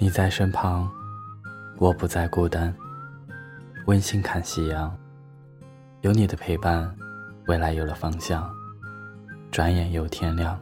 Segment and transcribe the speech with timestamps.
[0.00, 0.88] 你在身旁，
[1.76, 2.72] 我不再孤单。
[3.86, 4.96] 温馨看夕阳，
[6.02, 6.96] 有你的陪伴，
[7.48, 8.48] 未来有了方向。
[9.50, 10.56] 转眼又天亮。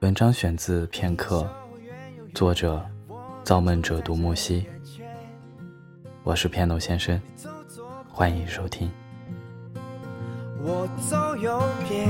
[0.00, 1.46] 文章选自《片刻》，
[2.34, 2.82] 作者：
[3.42, 4.66] 造梦者独木溪。
[6.22, 7.20] 我是片头先生，
[8.08, 8.90] 欢迎收听。
[10.62, 12.08] 我走右边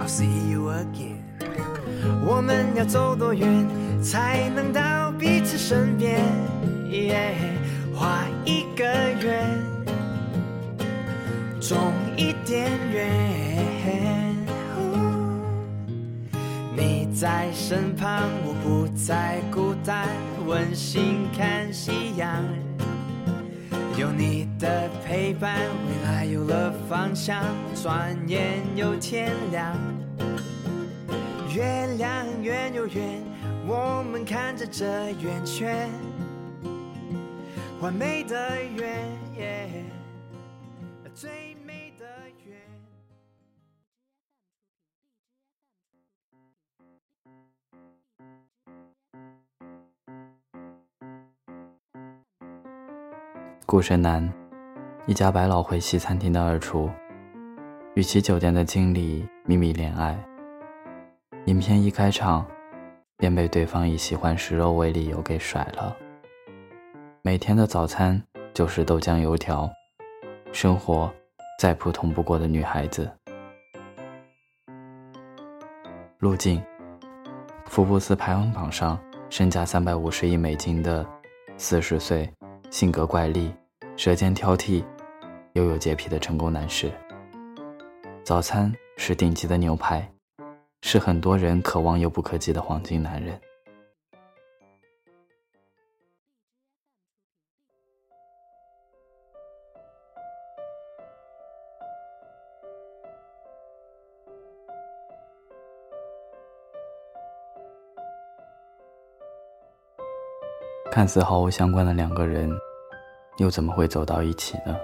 [0.00, 1.11] ，I'll see you again。
[2.24, 3.48] 我们要走多远
[4.02, 6.20] 才能到彼此身边？
[7.94, 8.84] 画一个
[9.22, 9.58] 圆，
[11.60, 13.10] 种一点缘。
[16.76, 20.08] 你在身旁，我不再孤单。
[20.46, 22.42] 温馨看夕阳，
[23.96, 27.44] 有你的陪伴，未来有了方向。
[27.80, 29.76] 转眼又天亮。
[31.54, 33.22] 月亮圆又圆，
[33.66, 35.90] 我们看着这圆圈，
[37.78, 39.06] 完美的圆，
[41.12, 42.06] 最美的
[42.46, 42.56] 圆。
[53.66, 54.32] 顾神南，
[55.06, 56.88] 一家百老汇西餐厅的二厨，
[57.94, 60.31] 与其酒店的经理秘密恋爱。
[61.46, 62.46] 影片一开场，
[63.16, 65.96] 便被对方以喜欢食肉为理由给甩了。
[67.20, 68.22] 每天的早餐
[68.54, 69.68] 就是豆浆油条，
[70.52, 71.12] 生活
[71.58, 73.10] 再普通不过的女孩子。
[76.18, 76.62] 陆静，
[77.66, 78.96] 福布斯排行榜上
[79.28, 81.04] 身价三百五十亿美金的
[81.56, 82.32] 四十岁，
[82.70, 83.52] 性格怪戾，
[83.96, 84.84] 舌尖挑剔，
[85.54, 86.88] 又有洁癖的成功男士。
[88.22, 90.08] 早餐是顶级的牛排。
[90.82, 93.40] 是很多人可望又不可及的黄金男人。
[110.90, 112.50] 看似毫无相关的两个人，
[113.38, 114.76] 又怎么会走到一起呢？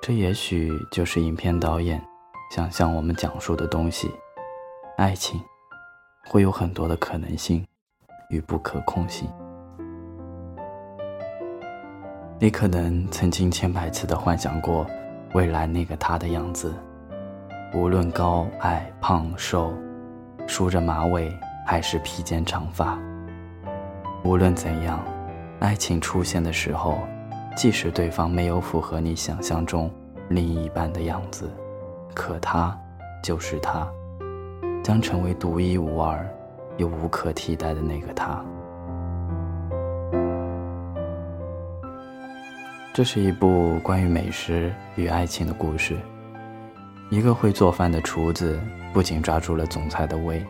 [0.00, 2.02] 这也许就是影片导演
[2.50, 4.10] 想向我们讲述的东西。
[4.96, 5.40] 爱情
[6.28, 7.66] 会有很多的可能性
[8.30, 9.28] 与不可控性。
[12.38, 14.86] 你可能曾经千百次的幻想过
[15.32, 16.72] 未来那个他的样子，
[17.74, 19.74] 无论高矮胖瘦，
[20.46, 22.96] 梳着马尾还是披肩长发。
[24.22, 25.04] 无论怎样，
[25.58, 26.98] 爱情出现的时候，
[27.56, 29.90] 即使对方没有符合你想象中
[30.28, 31.50] 另一半的样子，
[32.14, 32.78] 可他
[33.24, 33.84] 就是他。
[34.84, 36.28] 将成为独一无二
[36.76, 38.44] 又无可替代的那个他。
[42.92, 45.96] 这是一部关于美食与爱情的故事。
[47.08, 48.60] 一个会做饭的厨子，
[48.92, 50.44] 不仅抓住了总裁的胃，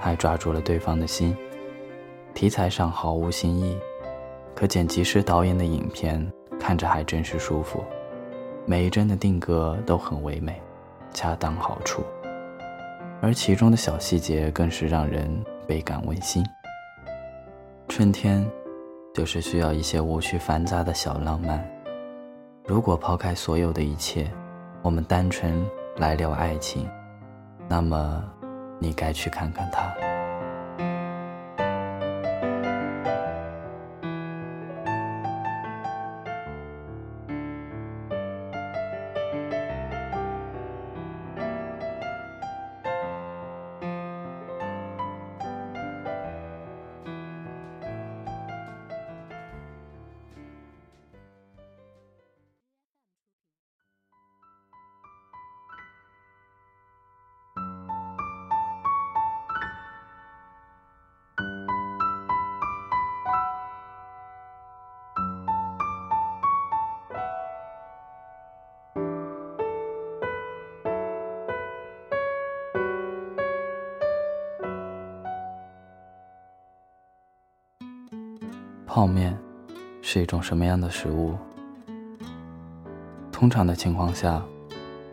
[0.00, 1.36] 还抓住了对方的心。
[2.32, 3.76] 题材上毫无新意，
[4.54, 6.26] 可剪辑师导演的影片
[6.58, 7.84] 看着还真是舒服。
[8.64, 10.58] 每一帧的定格都很唯美，
[11.12, 12.02] 恰当好处。
[13.24, 15.26] 而其中的小细节更是让人
[15.66, 16.44] 倍感温馨。
[17.88, 18.46] 春天，
[19.14, 21.66] 就是需要一些无需繁杂的小浪漫。
[22.66, 24.30] 如果抛开所有的一切，
[24.82, 25.64] 我们单纯
[25.96, 26.86] 来聊爱情，
[27.66, 28.22] 那么，
[28.78, 30.13] 你该去看看他。
[78.94, 79.36] 泡面
[80.02, 81.36] 是一种什么样的食物？
[83.32, 84.40] 通常的情况下，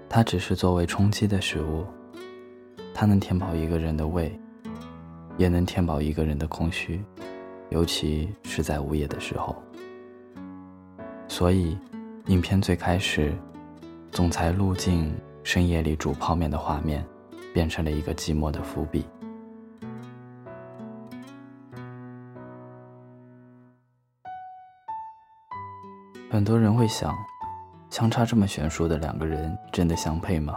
[0.07, 1.83] 它只是作为充饥的食物，
[2.93, 4.39] 它能填饱一个人的胃，
[5.35, 7.03] 也能填饱一个人的空虚，
[7.71, 9.55] 尤其是在午夜的时候。
[11.27, 11.75] 所以，
[12.27, 13.33] 影片最开始，
[14.11, 15.11] 总裁陆静
[15.43, 17.03] 深夜里煮泡面的画面，
[17.51, 19.03] 变成了一个寂寞的伏笔。
[26.31, 27.13] 很多人会想，
[27.89, 30.55] 相差这么悬殊的两个人，真的相配吗？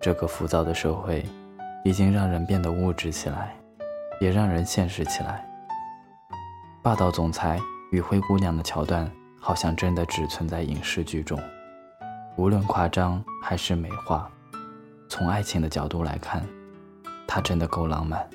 [0.00, 1.24] 这个浮躁的社会，
[1.84, 3.54] 已经让人变得物质起来，
[4.20, 5.48] 也让人现实起来。
[6.82, 7.60] 霸道总裁
[7.92, 9.08] 与灰姑娘的桥段，
[9.40, 11.38] 好像真的只存在影视剧中。
[12.36, 14.28] 无论夸张还是美化，
[15.08, 16.44] 从爱情的角度来看，
[17.24, 18.28] 它真的够浪漫，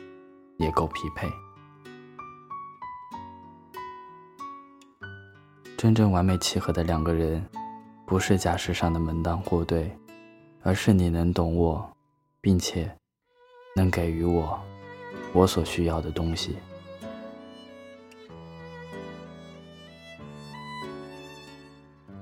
[0.55, 1.27] 也够匹配。
[5.81, 7.43] 真正完美契合的两个人，
[8.05, 9.91] 不是假饰上的门当户对，
[10.61, 11.91] 而是你能懂我，
[12.39, 12.87] 并且
[13.75, 14.61] 能给予我
[15.33, 16.55] 我所需要的东西。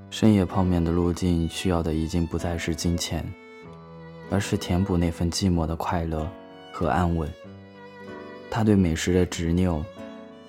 [0.09, 3.29] 深夜泡面的路径需要的已经不再是金钱，
[4.31, 6.25] 而是填补那份寂寞的快乐
[6.71, 7.29] 和安稳。
[8.49, 9.83] 他对美食的执拗，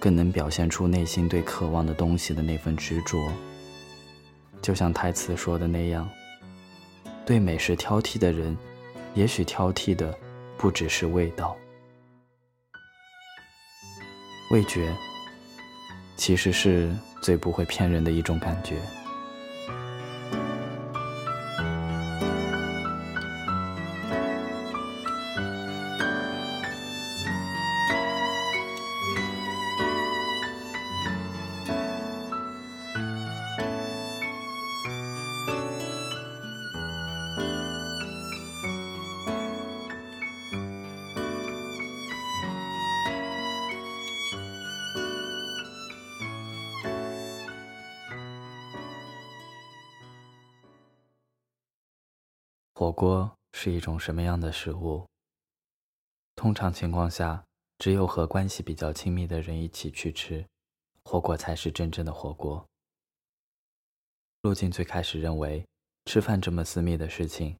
[0.01, 3.31] 更能表现出内心对渴望的东西的那份执着。
[4.63, 6.09] 就像台词说的那样，
[7.25, 8.57] 对美食挑剔的人，
[9.15, 10.19] 也许挑剔的
[10.57, 11.57] 不只是味道，
[14.51, 14.93] 味觉
[16.17, 16.91] 其实是
[17.23, 18.77] 最不会骗人的一种感觉。
[52.81, 55.07] 火锅是一种什么样的食物？
[56.35, 57.45] 通常情况下，
[57.77, 60.47] 只有和关系比较亲密的人一起去吃，
[61.05, 62.67] 火锅才是真正的火锅。
[64.41, 65.63] 陆静最开始认为，
[66.07, 67.55] 吃饭这么私密的事情，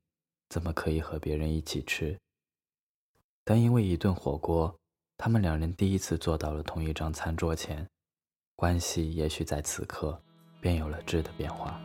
[0.49, 2.19] 怎么可以和别人一起吃？
[3.45, 4.75] 但因为一顿火锅，
[5.19, 7.87] 他们两人第一次坐到了同一张餐桌前，
[8.57, 10.19] 关系也许在此刻
[10.63, 11.79] 便有了质的变化。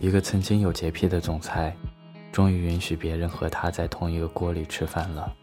[0.00, 1.76] 一个曾经有洁癖的总裁，
[2.30, 5.34] 终于允许别人和他在同一个锅里吃饭了。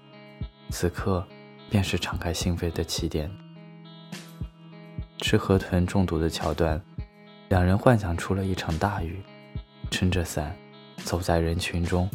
[0.69, 1.25] 此刻，
[1.69, 3.29] 便是敞开心扉的起点。
[5.17, 6.81] 吃河豚中毒的桥段，
[7.49, 9.21] 两人幻想出了一场大雨，
[9.91, 10.55] 撑着伞，
[11.03, 12.09] 走在人群中。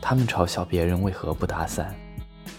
[0.00, 1.94] 他们嘲笑别人为何不打伞，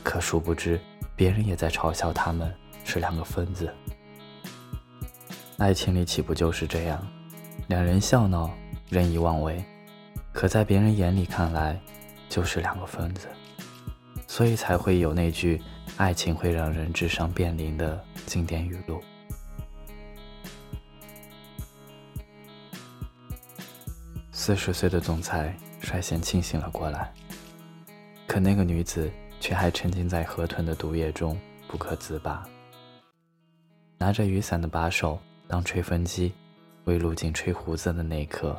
[0.02, 0.80] 可殊不知，
[1.14, 2.54] 别人也在嘲笑他们
[2.86, 3.70] 是两个疯子。
[5.58, 7.06] 爱情里岂不就是这样？
[7.68, 8.50] 两人笑闹。
[8.90, 9.64] 任意妄为，
[10.32, 11.80] 可在别人眼里看来，
[12.30, 13.28] 就是两个疯子，
[14.28, 15.62] 所以才会有那句
[15.98, 19.02] “爱情会让人智商变零”的经典语录。
[24.32, 27.12] 四十岁的总裁率先清醒了过来，
[28.26, 29.12] 可那个女子
[29.42, 32.48] 却还沉浸在河豚的毒液中不可自拔，
[33.98, 35.20] 拿着雨伞的把手
[35.50, 36.32] 当吹风机，
[36.86, 38.58] 为陆静吹胡子的那一刻。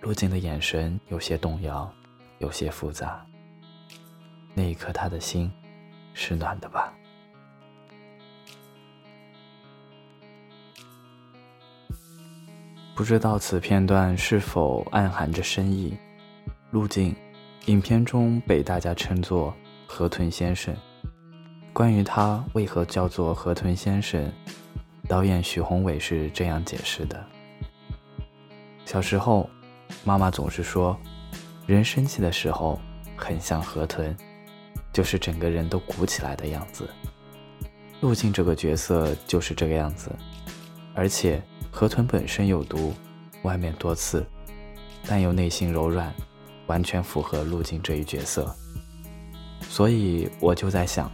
[0.00, 1.92] 陆静的眼神有些动摇，
[2.38, 3.26] 有些复杂。
[4.54, 5.50] 那一刻，他的心
[6.14, 6.92] 是暖的吧？
[12.94, 15.96] 不知道此片段是否暗含着深意。
[16.70, 17.14] 陆静，
[17.66, 19.52] 影片中被大家称作
[19.86, 20.74] “河豚先生”。
[21.74, 24.32] 关于他为何叫做“河豚先生”，
[25.08, 27.26] 导演许宏伟是这样解释的：
[28.84, 29.50] 小时候。
[30.04, 30.96] 妈妈总是说，
[31.66, 32.80] 人生气的时候
[33.16, 34.16] 很像河豚，
[34.92, 36.88] 就是整个人都鼓起来的样子。
[38.00, 40.10] 陆静这个角色就是这个样子，
[40.94, 42.94] 而且河豚本身有毒，
[43.42, 44.24] 外面多刺，
[45.06, 46.14] 但又内心柔软，
[46.66, 48.54] 完全符合陆静这一角色。
[49.68, 51.10] 所以我就在想，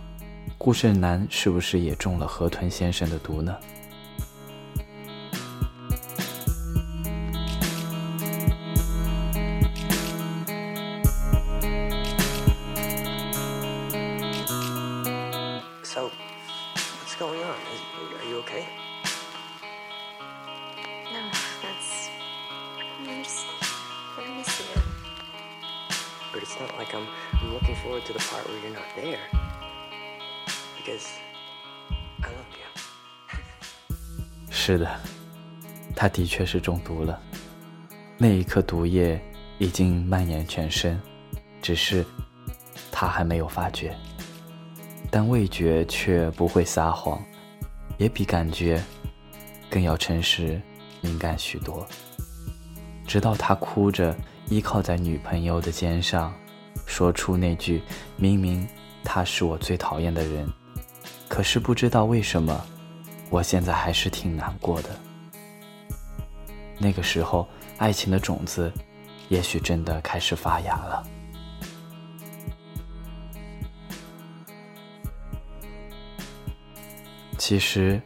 [0.58, 3.56] 顾胜男是不是也中了河豚先生的毒呢
[26.39, 27.07] ？it's not like I'm,
[27.41, 29.19] I'm looking forward to the part where you're not there.
[30.77, 31.07] Because
[32.21, 32.65] I love you.
[34.49, 34.99] 是 的，
[35.95, 37.19] 他的确是中毒了。
[38.17, 39.19] 那一刻，毒液
[39.57, 41.01] 已经蔓延全身，
[41.61, 42.05] 只是
[42.91, 43.95] 他还没有发觉。
[45.14, 47.22] 但味觉却不会撒谎，
[47.98, 48.82] 也比感觉
[49.68, 50.58] 更要诚实、
[51.02, 51.86] 敏感许多。
[53.06, 54.16] 直到他哭着
[54.48, 56.32] 依靠在女朋友的肩上，
[56.86, 57.82] 说出那句
[58.16, 58.66] “明明
[59.04, 60.48] 他是我最讨厌的人”，
[61.28, 62.58] 可是不知道为什么，
[63.28, 64.88] 我现在还是挺难过的。
[66.78, 68.72] 那个时候，爱情的种子，
[69.28, 71.06] 也许真的开始发芽了。
[77.44, 78.00] 其实，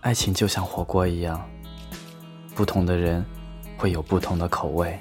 [0.00, 1.48] 爱情就像火锅一样，
[2.56, 3.24] 不同的人
[3.76, 4.98] 会有不同的口味，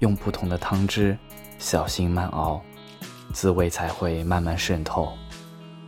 [0.00, 1.16] 用不同的汤汁，
[1.60, 2.60] 小心慢熬，
[3.32, 5.12] 滋味才会慢慢渗透，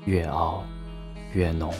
[0.04, 0.62] 越熬
[1.32, 1.74] 越浓。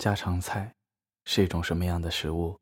[0.00, 0.72] 家常菜
[1.26, 2.56] 是一种什么样的食物？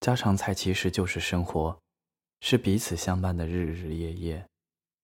[0.00, 1.78] 家常菜其实就是生活，
[2.40, 4.46] 是彼此相伴的日日夜夜，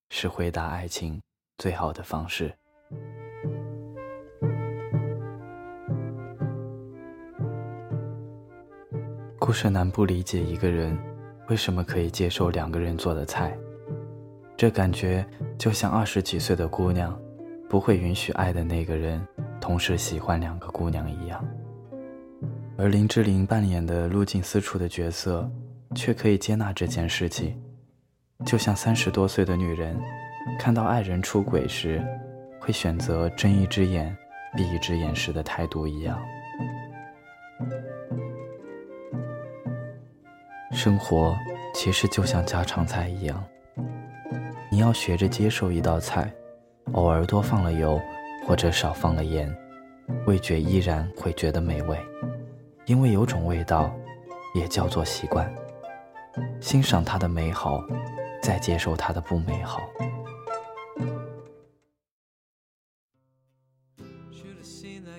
[0.09, 1.21] 是回答爱情
[1.59, 2.51] 最好的方式。
[9.39, 10.97] 顾胜男不理解一个人
[11.47, 13.55] 为什么可以接受两个人做的菜，
[14.57, 15.23] 这感觉
[15.59, 17.15] 就像二十几岁的姑娘
[17.69, 19.23] 不会允许爱的那个人。
[19.63, 21.41] 同时喜欢两个姑娘一样，
[22.77, 25.49] 而林志玲扮演的入境私处的角色，
[25.95, 27.57] 却可以接纳这件事情，
[28.45, 29.97] 就像三十多岁的女人，
[30.59, 32.03] 看到爱人出轨时，
[32.59, 34.13] 会选择睁一只眼
[34.53, 36.19] 闭一只眼时的态度一样。
[40.73, 41.33] 生活
[41.73, 43.41] 其实就像家常菜一样，
[44.69, 46.29] 你要学着接受一道菜，
[46.91, 47.97] 偶尔多放了油。
[48.45, 49.55] 或者少放了盐，
[50.27, 51.97] 味觉依然会觉得美味，
[52.85, 53.93] 因为有种味道，
[54.53, 55.51] 也叫做习惯。
[56.59, 57.81] 欣赏它的美好，
[58.41, 59.81] 再接受它的不美好。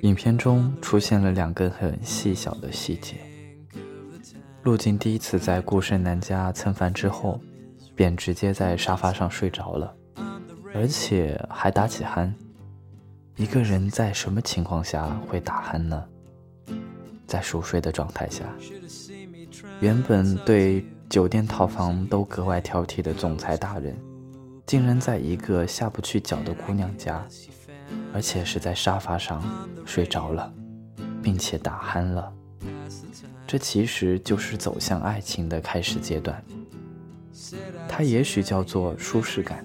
[0.02, 3.16] 影片中出现了两个很细小的细节：
[4.62, 7.40] 陆静第一次在顾胜男家蹭饭之后，
[7.94, 9.96] 便直接在沙发上睡着了，
[10.74, 12.30] 而且还打起鼾。
[13.36, 16.04] 一个人在什么情况下会打鼾呢？
[17.26, 18.44] 在熟睡的状态下。
[19.80, 23.96] 原本对酒店套房都格外挑剔的总裁大人，
[24.66, 27.26] 竟然在一个下不去脚的姑娘家，
[28.12, 29.42] 而且是在沙发上
[29.84, 30.52] 睡着了，
[31.20, 32.32] 并且打鼾了。
[33.48, 36.42] 这其实就是走向爱情的开始阶段。
[37.88, 39.64] 它也许叫做舒适感。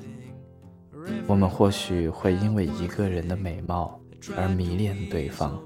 [1.27, 3.99] 我们或许会因为一个人的美貌
[4.35, 5.59] 而迷恋对方，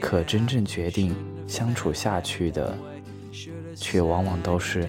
[0.00, 1.14] 可真正决定
[1.46, 2.76] 相处下去的，
[3.74, 4.88] 却往往都是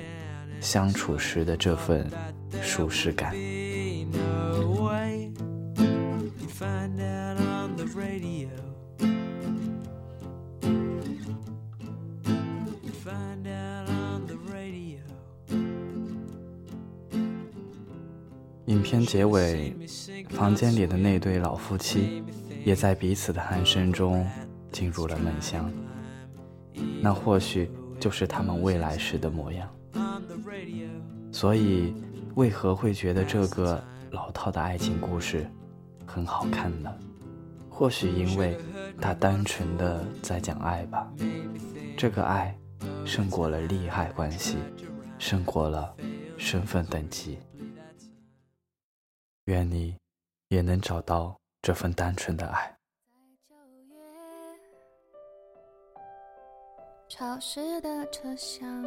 [0.60, 2.10] 相处时的这份
[2.62, 3.36] 舒适感。
[18.82, 19.76] 影片结尾，
[20.32, 22.24] 房间里的那对老夫妻
[22.66, 24.28] 也在彼此的鼾声中
[24.72, 25.72] 进入了梦乡。
[27.00, 27.70] 那或许
[28.00, 29.70] 就是他们未来时的模样。
[31.32, 31.94] 所以，
[32.34, 35.46] 为何会觉得这个老套的爱情故事
[36.04, 36.92] 很好看呢？
[37.70, 38.58] 或许因为
[39.00, 41.08] 它单纯的在讲爱吧。
[41.96, 42.58] 这个爱，
[43.06, 44.58] 胜过了利害关系，
[45.20, 45.94] 胜过了
[46.36, 47.38] 身份等级。
[49.46, 49.98] 愿你
[50.50, 52.76] 也能找到这份单纯的爱。
[57.10, 58.84] 潮湿的车厢，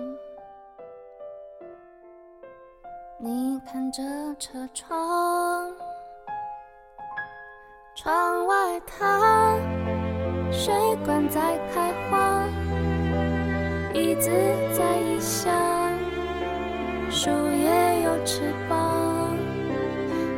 [3.18, 4.02] 你看着
[4.38, 5.70] 车窗，
[7.94, 9.58] 窗外它
[10.50, 10.73] 水
[11.04, 12.46] 管在开花，
[13.92, 14.30] 椅子
[14.73, 15.52] 在异乡，
[17.11, 18.93] 树叶有翅膀。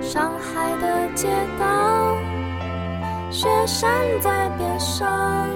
[0.06, 1.26] 上海的街
[1.58, 2.16] 道，
[3.28, 5.50] 雪山在边上，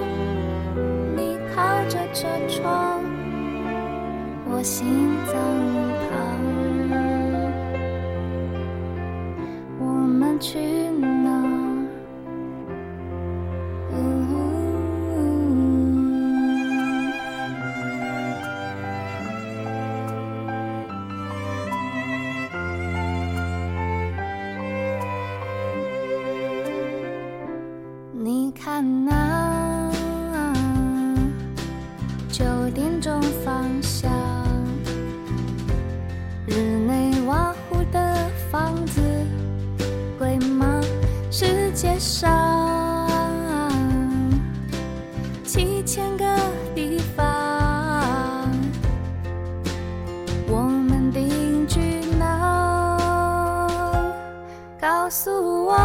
[1.15, 3.01] 你靠着车窗，
[4.49, 4.85] 我心
[5.25, 5.33] 脏
[5.71, 5.75] 一
[6.11, 6.19] 旁，
[9.79, 9.85] 我
[10.19, 10.59] 们去
[10.99, 11.10] 哪。
[55.11, 55.75] 告诉我，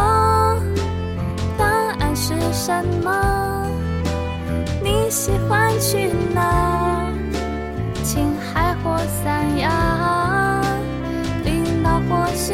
[1.57, 1.65] 答
[1.99, 2.71] 案是什
[3.03, 3.69] 么？
[4.81, 7.11] 你喜欢去哪？
[8.05, 10.61] 青海或三亚，
[11.43, 12.53] 冰岛或希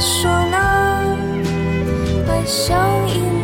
[0.00, 1.14] 说了，
[2.26, 3.39] 白相一。